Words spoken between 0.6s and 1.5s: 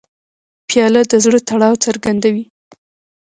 پیاله د زړه